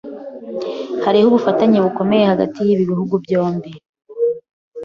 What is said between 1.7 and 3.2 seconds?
bukomeye hagati yibi bihugu